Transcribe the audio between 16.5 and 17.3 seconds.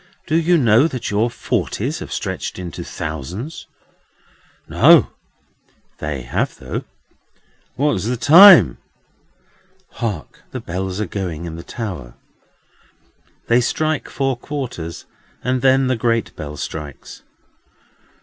strikes.